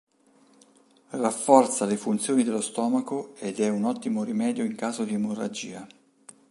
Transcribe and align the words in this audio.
Rafforza 1.11 1.85
le 1.85 1.95
funzioni 1.95 2.43
dello 2.43 2.59
stomaco 2.61 3.35
ed 3.37 3.59
è 3.59 3.69
un 3.69 3.83
ottimo 3.83 4.23
rimedio 4.23 4.63
in 4.63 4.73
caso 4.75 5.03
di 5.03 5.13
emorragia. 5.13 5.85